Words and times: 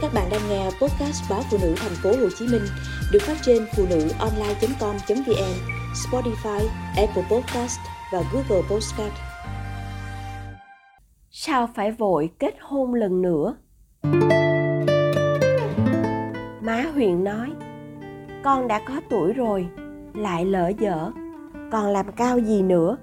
Các 0.00 0.10
bạn 0.14 0.28
đang 0.30 0.40
nghe 0.48 0.64
podcast 0.64 1.30
báo 1.30 1.40
phụ 1.50 1.58
nữ 1.62 1.74
thành 1.76 1.92
phố 2.02 2.10
Hồ 2.10 2.28
Chí 2.38 2.46
Minh 2.52 2.62
được 3.12 3.18
phát 3.22 3.36
trên 3.42 3.66
phụ 3.76 3.84
nữ 3.90 4.08
online.com.vn, 4.18 5.54
Spotify, 5.94 6.66
Apple 6.96 7.22
Podcast 7.30 7.78
và 8.12 8.22
Google 8.32 8.62
Podcast. 8.70 9.12
Sao 11.30 11.68
phải 11.74 11.92
vội 11.92 12.30
kết 12.38 12.54
hôn 12.60 12.94
lần 12.94 13.22
nữa? 13.22 13.56
Má 16.60 16.84
Huyền 16.94 17.24
nói, 17.24 17.50
con 18.44 18.68
đã 18.68 18.80
có 18.88 19.00
tuổi 19.10 19.32
rồi, 19.32 19.68
lại 20.14 20.44
lỡ 20.44 20.72
dở, 20.78 21.10
còn 21.72 21.86
làm 21.86 22.12
cao 22.16 22.38
gì 22.38 22.62
nữa, 22.62 22.96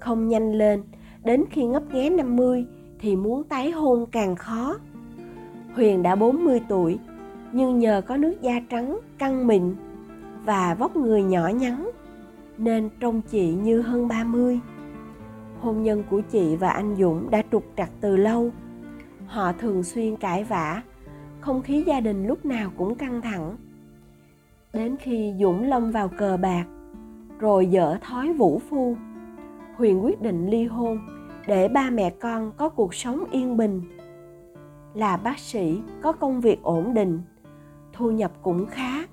không 0.00 0.28
nhanh 0.28 0.52
lên, 0.52 0.84
đến 1.24 1.44
khi 1.50 1.64
ngấp 1.64 1.82
nghé 1.92 2.10
50 2.10 2.66
thì 3.00 3.16
muốn 3.16 3.44
tái 3.44 3.70
hôn 3.70 4.06
càng 4.12 4.36
khó. 4.36 4.76
Huyền 5.74 6.02
đã 6.02 6.14
40 6.14 6.60
tuổi, 6.68 6.98
nhưng 7.52 7.78
nhờ 7.78 8.02
có 8.06 8.16
nước 8.16 8.34
da 8.40 8.60
trắng, 8.70 8.98
căng 9.18 9.46
mịn 9.46 9.74
và 10.44 10.74
vóc 10.74 10.96
người 10.96 11.22
nhỏ 11.22 11.48
nhắn, 11.48 11.90
nên 12.58 12.90
trông 13.00 13.20
chị 13.22 13.54
như 13.54 13.80
hơn 13.80 14.08
30. 14.08 14.60
Hôn 15.60 15.82
nhân 15.82 16.02
của 16.10 16.20
chị 16.20 16.56
và 16.56 16.68
anh 16.70 16.96
Dũng 16.96 17.30
đã 17.30 17.42
trục 17.52 17.64
trặc 17.76 17.90
từ 18.00 18.16
lâu. 18.16 18.50
Họ 19.26 19.52
thường 19.52 19.82
xuyên 19.82 20.16
cãi 20.16 20.44
vã, 20.44 20.82
không 21.40 21.62
khí 21.62 21.84
gia 21.86 22.00
đình 22.00 22.26
lúc 22.26 22.44
nào 22.44 22.70
cũng 22.76 22.94
căng 22.94 23.20
thẳng. 23.20 23.56
Đến 24.72 24.96
khi 24.96 25.34
Dũng 25.40 25.62
lâm 25.62 25.90
vào 25.90 26.08
cờ 26.08 26.36
bạc, 26.36 26.64
rồi 27.38 27.66
dở 27.66 27.96
thói 28.02 28.32
vũ 28.32 28.60
phu, 28.70 28.96
Huyền 29.76 30.04
quyết 30.04 30.22
định 30.22 30.46
ly 30.46 30.64
hôn 30.64 30.98
để 31.46 31.68
ba 31.68 31.90
mẹ 31.90 32.10
con 32.10 32.52
có 32.56 32.68
cuộc 32.68 32.94
sống 32.94 33.24
yên 33.30 33.56
bình 33.56 33.82
là 34.94 35.16
bác 35.16 35.38
sĩ 35.38 35.82
có 36.02 36.12
công 36.12 36.40
việc 36.40 36.62
ổn 36.62 36.94
định, 36.94 37.22
thu 37.92 38.10
nhập 38.10 38.32
cũng 38.42 38.66
khá. 38.66 39.04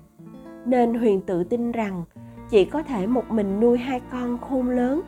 Nên 0.66 0.94
huyền 0.94 1.20
tự 1.20 1.44
tin 1.44 1.72
rằng 1.72 2.04
chị 2.50 2.64
có 2.64 2.82
thể 2.82 3.06
một 3.06 3.30
mình 3.30 3.60
nuôi 3.60 3.78
hai 3.78 4.00
con 4.12 4.38
khôn 4.38 4.70
lớn. 4.70 5.00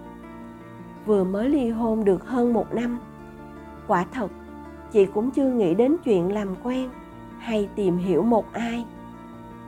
Vừa 1.06 1.25
mới 1.25 1.48
ly 1.48 1.70
hôn 1.70 2.05
được 2.05 2.27
hơn 2.27 2.52
một 2.52 2.75
năm, 2.75 2.98
quả 3.86 4.05
thật 4.12 4.30
chị 4.92 5.06
cũng 5.06 5.30
chưa 5.30 5.50
nghĩ 5.50 5.75
đến 5.75 5.97
chuyện 6.05 6.33
làm 6.33 6.55
quen 6.62 6.91
hay 7.39 7.69
tìm 7.75 7.97
hiểu 7.97 8.22
một 8.22 8.52
ai. 8.52 8.84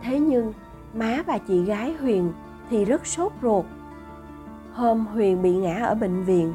Thế 0.03 0.21
nhưng 0.21 0.53
má 0.95 1.23
và 1.27 1.39
chị 1.39 1.65
gái 1.65 1.95
huyền 2.01 2.33
thì 2.71 2.85
rất 2.85 3.07
sốt 3.07 3.33
ruột. 3.43 3.65
Hôm 4.73 5.07
huyền 5.07 5.43
bị 5.43 5.55
ngã 5.55 5.75
ở 5.75 5.95
bệnh 5.95 6.25
viện, 6.25 6.53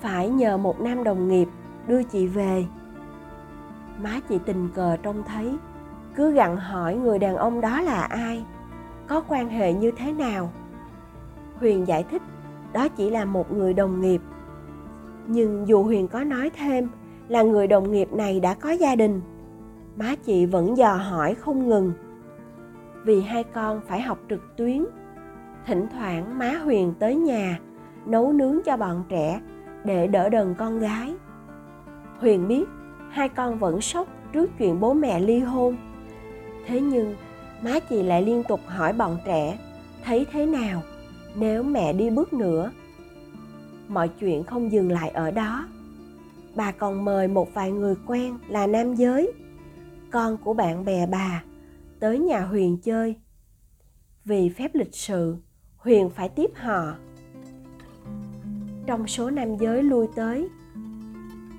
phải 0.00 0.28
nhờ 0.28 0.56
một 0.56 0.80
nam 0.80 1.04
đồng 1.04 1.28
nghiệp 1.28 1.48
đưa 1.86 2.02
chị 2.02 2.26
về 2.26 2.64
má 4.02 4.20
chị 4.28 4.38
tình 4.46 4.68
cờ 4.74 4.96
trông 4.96 5.22
thấy. 5.22 5.56
Cứ 6.14 6.32
gặn 6.32 6.56
hỏi 6.56 6.94
người 6.94 7.18
đàn 7.18 7.36
ông 7.36 7.60
đó 7.60 7.80
là 7.80 8.02
ai, 8.02 8.44
có 9.06 9.22
quan 9.28 9.48
hệ 9.48 9.72
như 9.72 9.90
thế 9.90 10.12
nào. 10.12 10.52
Huyền 11.60 11.86
giải 11.86 12.04
thích, 12.10 12.22
đó 12.72 12.88
chỉ 12.88 13.10
là 13.10 13.24
một 13.24 13.52
người 13.52 13.74
đồng 13.74 14.00
nghiệp. 14.00 14.20
Nhưng 15.26 15.68
dù 15.68 15.82
huyền 15.82 16.08
có 16.08 16.24
nói 16.24 16.50
thêm 16.50 16.88
là 17.28 17.42
người 17.42 17.66
đồng 17.66 17.90
nghiệp 17.90 18.12
này 18.12 18.40
đã 18.40 18.54
có 18.54 18.70
gia 18.70 18.96
đình, 18.96 19.20
má 19.96 20.14
chị 20.24 20.46
vẫn 20.46 20.76
dò 20.76 20.94
hỏi 20.94 21.34
không 21.34 21.68
ngừng. 21.68 21.92
Vì 23.04 23.20
hai 23.20 23.44
con 23.44 23.80
phải 23.86 24.00
học 24.00 24.18
trực 24.30 24.56
tuyến, 24.56 24.84
thỉnh 25.66 25.86
thoảng 25.92 26.38
má 26.38 26.50
huyền 26.64 26.94
tới 26.98 27.16
nhà, 27.16 27.58
nấu 28.06 28.32
nướng 28.32 28.58
cho 28.64 28.76
bọn 28.76 29.04
trẻ 29.08 29.40
để 29.84 30.06
đỡ 30.06 30.28
đần 30.28 30.54
con 30.58 30.78
gái. 30.78 31.14
Huyền 32.20 32.48
biết 32.48 32.64
hai 33.14 33.28
con 33.28 33.58
vẫn 33.58 33.80
sốc 33.80 34.08
trước 34.32 34.50
chuyện 34.58 34.80
bố 34.80 34.94
mẹ 34.94 35.20
ly 35.20 35.38
hôn. 35.38 35.76
Thế 36.66 36.80
nhưng, 36.80 37.14
má 37.62 37.80
chị 37.80 38.02
lại 38.02 38.22
liên 38.22 38.42
tục 38.48 38.60
hỏi 38.66 38.92
bọn 38.92 39.18
trẻ, 39.24 39.58
thấy 40.04 40.26
thế 40.32 40.46
nào? 40.46 40.82
Nếu 41.34 41.62
mẹ 41.62 41.92
đi 41.92 42.10
bước 42.10 42.32
nữa, 42.32 42.70
mọi 43.88 44.08
chuyện 44.08 44.44
không 44.44 44.72
dừng 44.72 44.92
lại 44.92 45.10
ở 45.10 45.30
đó. 45.30 45.68
Bà 46.54 46.72
còn 46.72 47.04
mời 47.04 47.28
một 47.28 47.54
vài 47.54 47.72
người 47.72 47.94
quen 48.06 48.38
là 48.48 48.66
nam 48.66 48.94
giới, 48.94 49.32
con 50.10 50.36
của 50.36 50.54
bạn 50.54 50.84
bè 50.84 51.06
bà, 51.06 51.42
tới 52.00 52.18
nhà 52.18 52.40
huyền 52.40 52.78
chơi. 52.82 53.16
Vì 54.24 54.48
phép 54.48 54.74
lịch 54.74 54.94
sự, 54.94 55.36
huyền 55.76 56.10
phải 56.10 56.28
tiếp 56.28 56.50
họ. 56.54 56.94
Trong 58.86 59.06
số 59.06 59.30
nam 59.30 59.56
giới 59.56 59.82
lui 59.82 60.06
tới, 60.16 60.48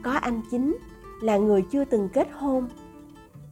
có 0.04 0.12
anh 0.12 0.42
chính 0.52 0.78
là 1.22 1.38
người 1.38 1.62
chưa 1.62 1.86
từng 1.86 2.10
kết 2.14 2.28
hôn. 2.34 2.68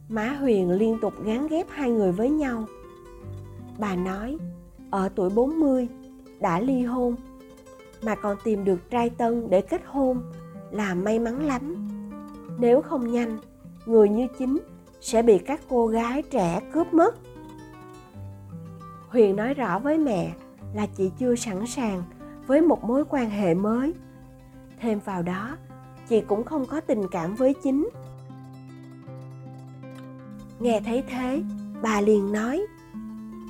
Má 0.08 0.28
huyền 0.28 0.70
liên 0.70 0.98
tục 1.00 1.14
gán 1.24 1.46
ghép 1.46 1.66
hai 1.70 1.90
người 1.90 2.12
với 2.12 2.30
nhau. 2.30 2.64
Bà 3.78 3.96
nói, 3.96 4.38
ở 4.90 5.08
tuổi 5.14 5.30
40 5.30 5.88
đã 6.40 6.60
ly 6.60 6.82
hôn, 6.82 7.16
mà 8.02 8.14
còn 8.14 8.36
tìm 8.44 8.64
được 8.64 8.90
trai 8.90 9.10
tân 9.10 9.50
để 9.50 9.60
kết 9.60 9.82
hôn 9.86 10.22
là 10.70 10.94
may 10.94 11.18
mắn 11.18 11.46
lắm. 11.46 11.88
Nếu 12.58 12.82
không 12.82 13.12
nhanh, 13.12 13.38
người 13.86 14.08
như 14.08 14.26
chính 14.38 14.58
sẽ 15.00 15.22
bị 15.22 15.38
các 15.38 15.60
cô 15.68 15.86
gái 15.86 16.22
trẻ 16.22 16.60
cướp 16.72 16.94
mất. 16.94 17.16
Huyền 19.08 19.36
nói 19.36 19.54
rõ 19.54 19.78
với 19.78 19.98
mẹ 19.98 20.32
là 20.74 20.86
chị 20.86 21.10
chưa 21.18 21.34
sẵn 21.34 21.66
sàng 21.66 22.02
với 22.46 22.60
một 22.60 22.84
mối 22.84 23.04
quan 23.10 23.30
hệ 23.30 23.54
mới. 23.54 23.94
Thêm 24.80 25.00
vào 25.04 25.22
đó 25.22 25.56
chị 26.08 26.20
cũng 26.20 26.44
không 26.44 26.66
có 26.66 26.80
tình 26.80 27.08
cảm 27.10 27.34
với 27.34 27.54
chính. 27.62 27.88
Nghe 30.60 30.80
thấy 30.84 31.02
thế, 31.08 31.42
bà 31.82 32.00
liền 32.00 32.32
nói, 32.32 32.66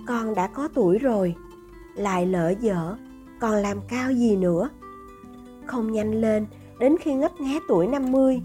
con 0.06 0.34
đã 0.34 0.46
có 0.46 0.68
tuổi 0.74 0.98
rồi, 0.98 1.34
lại 1.94 2.26
lỡ 2.26 2.54
dở, 2.60 2.96
còn 3.40 3.52
làm 3.54 3.78
cao 3.88 4.12
gì 4.12 4.36
nữa? 4.36 4.68
Không 5.66 5.92
nhanh 5.92 6.20
lên, 6.20 6.46
đến 6.78 6.96
khi 7.00 7.14
ngấp 7.14 7.40
nghé 7.40 7.58
tuổi 7.68 7.86
50 7.86 8.42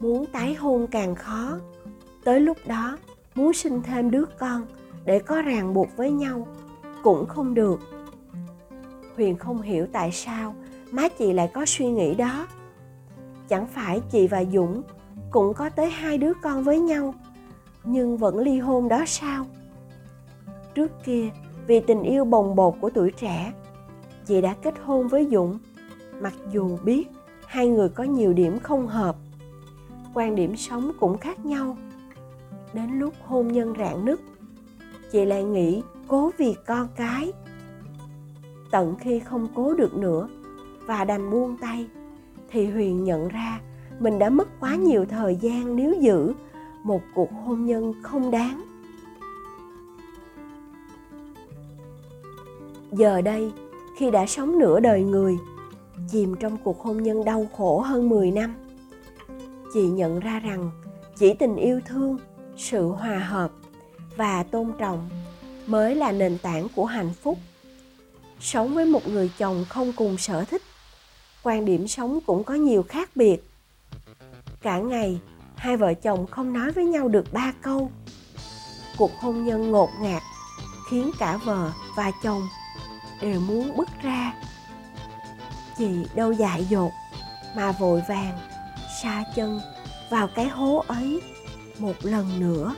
muốn 0.00 0.26
tái 0.26 0.54
hôn 0.54 0.86
càng 0.86 1.14
khó. 1.14 1.58
Tới 2.24 2.40
lúc 2.40 2.56
đó, 2.66 2.98
muốn 3.34 3.52
sinh 3.52 3.82
thêm 3.82 4.10
đứa 4.10 4.24
con 4.38 4.66
để 5.04 5.18
có 5.18 5.42
ràng 5.42 5.74
buộc 5.74 5.96
với 5.96 6.10
nhau 6.10 6.48
cũng 7.02 7.26
không 7.26 7.54
được. 7.54 7.80
Huyền 9.16 9.36
không 9.36 9.62
hiểu 9.62 9.86
tại 9.92 10.12
sao 10.12 10.54
má 10.90 11.08
chị 11.08 11.32
lại 11.32 11.50
có 11.54 11.64
suy 11.66 11.86
nghĩ 11.86 12.14
đó 12.14 12.46
chẳng 13.50 13.66
phải 13.66 14.00
chị 14.10 14.26
và 14.26 14.44
dũng 14.52 14.82
cũng 15.30 15.54
có 15.54 15.70
tới 15.70 15.90
hai 15.90 16.18
đứa 16.18 16.32
con 16.42 16.62
với 16.62 16.80
nhau, 16.80 17.14
nhưng 17.84 18.16
vẫn 18.16 18.38
ly 18.38 18.58
hôn 18.58 18.88
đó 18.88 19.04
sao? 19.06 19.46
Trước 20.74 20.90
kia, 21.04 21.28
vì 21.66 21.80
tình 21.80 22.02
yêu 22.02 22.24
bồng 22.24 22.56
bột 22.56 22.74
của 22.80 22.90
tuổi 22.90 23.10
trẻ, 23.10 23.52
chị 24.26 24.40
đã 24.40 24.54
kết 24.62 24.74
hôn 24.84 25.08
với 25.08 25.28
dũng. 25.30 25.58
Mặc 26.20 26.32
dù 26.52 26.78
biết 26.84 27.08
hai 27.46 27.68
người 27.68 27.88
có 27.88 28.04
nhiều 28.04 28.32
điểm 28.32 28.58
không 28.58 28.86
hợp, 28.86 29.16
quan 30.14 30.34
điểm 30.34 30.56
sống 30.56 30.92
cũng 31.00 31.18
khác 31.18 31.44
nhau. 31.44 31.76
Đến 32.72 32.98
lúc 32.98 33.14
hôn 33.26 33.48
nhân 33.48 33.74
rạn 33.78 34.04
nứt, 34.04 34.20
chị 35.12 35.24
lại 35.24 35.44
nghĩ 35.44 35.82
cố 36.08 36.30
vì 36.38 36.54
con 36.66 36.88
cái. 36.96 37.32
Tận 38.70 38.94
khi 39.00 39.20
không 39.20 39.48
cố 39.54 39.74
được 39.74 39.94
nữa 39.94 40.28
và 40.86 41.04
đành 41.04 41.30
buông 41.30 41.56
tay 41.56 41.86
thì 42.50 42.66
huyền 42.66 43.04
nhận 43.04 43.28
ra 43.28 43.60
mình 44.00 44.18
đã 44.18 44.30
mất 44.30 44.48
quá 44.60 44.74
nhiều 44.74 45.04
thời 45.04 45.36
gian 45.36 45.76
nếu 45.76 45.94
giữ 46.00 46.32
một 46.82 47.02
cuộc 47.14 47.30
hôn 47.44 47.66
nhân 47.66 47.94
không 48.02 48.30
đáng. 48.30 48.62
Giờ 52.92 53.20
đây, 53.20 53.52
khi 53.96 54.10
đã 54.10 54.26
sống 54.26 54.58
nửa 54.58 54.80
đời 54.80 55.02
người, 55.02 55.38
chìm 56.10 56.34
trong 56.40 56.56
cuộc 56.64 56.80
hôn 56.80 57.02
nhân 57.02 57.24
đau 57.24 57.46
khổ 57.56 57.80
hơn 57.80 58.08
10 58.08 58.30
năm, 58.30 58.54
chị 59.74 59.88
nhận 59.88 60.20
ra 60.20 60.40
rằng 60.40 60.70
chỉ 61.18 61.34
tình 61.34 61.56
yêu 61.56 61.80
thương, 61.86 62.18
sự 62.56 62.88
hòa 62.88 63.18
hợp 63.18 63.50
và 64.16 64.42
tôn 64.42 64.72
trọng 64.78 65.08
mới 65.66 65.94
là 65.94 66.12
nền 66.12 66.38
tảng 66.42 66.66
của 66.76 66.84
hạnh 66.84 67.10
phúc. 67.22 67.38
Sống 68.40 68.74
với 68.74 68.86
một 68.86 69.08
người 69.08 69.30
chồng 69.38 69.64
không 69.68 69.92
cùng 69.96 70.16
sở 70.18 70.44
thích 70.44 70.62
quan 71.42 71.64
điểm 71.64 71.88
sống 71.88 72.18
cũng 72.26 72.44
có 72.44 72.54
nhiều 72.54 72.82
khác 72.82 73.10
biệt. 73.14 73.50
Cả 74.62 74.78
ngày, 74.78 75.20
hai 75.56 75.76
vợ 75.76 75.94
chồng 75.94 76.26
không 76.26 76.52
nói 76.52 76.72
với 76.72 76.84
nhau 76.84 77.08
được 77.08 77.32
ba 77.32 77.52
câu. 77.62 77.90
Cuộc 78.98 79.12
hôn 79.20 79.44
nhân 79.44 79.70
ngột 79.70 79.90
ngạt 80.00 80.22
khiến 80.90 81.10
cả 81.18 81.36
vợ 81.44 81.72
và 81.96 82.10
chồng 82.22 82.42
đều 83.22 83.40
muốn 83.40 83.76
bước 83.76 83.88
ra. 84.02 84.34
Chị 85.78 85.88
đâu 86.14 86.32
dại 86.32 86.66
dột 86.70 86.92
mà 87.56 87.72
vội 87.72 88.02
vàng 88.08 88.38
sa 89.02 89.24
chân 89.36 89.60
vào 90.10 90.28
cái 90.34 90.48
hố 90.48 90.84
ấy 90.86 91.20
một 91.78 91.94
lần 92.02 92.40
nữa. 92.40 92.74